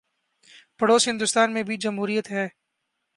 پڑوس 0.79 1.07
ہندوستان 1.07 1.53
میں 1.53 1.63
بھی 1.63 1.77
جمہوریت 1.77 2.31
ہے۔ 2.31 2.47